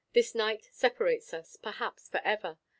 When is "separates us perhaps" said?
0.71-2.09